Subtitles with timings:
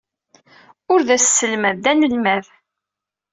[0.91, 2.45] Ur d aselmad, d anelmad.